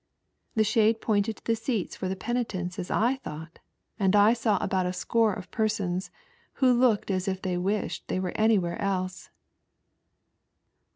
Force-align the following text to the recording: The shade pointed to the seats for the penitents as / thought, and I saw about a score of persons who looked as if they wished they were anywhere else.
The 0.55 0.63
shade 0.63 0.99
pointed 0.99 1.37
to 1.37 1.45
the 1.45 1.55
seats 1.55 1.95
for 1.95 2.07
the 2.09 2.15
penitents 2.15 2.79
as 2.79 2.87
/ 3.09 3.19
thought, 3.23 3.59
and 3.99 4.15
I 4.15 4.33
saw 4.33 4.57
about 4.57 4.87
a 4.87 4.93
score 4.93 5.31
of 5.31 5.51
persons 5.51 6.09
who 6.53 6.73
looked 6.73 7.11
as 7.11 7.27
if 7.27 7.39
they 7.39 7.55
wished 7.55 8.07
they 8.07 8.19
were 8.19 8.35
anywhere 8.35 8.81
else. 8.81 9.29